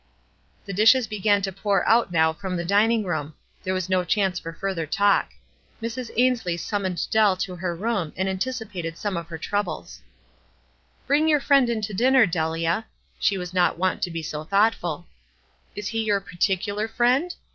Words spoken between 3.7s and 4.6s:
was no chance for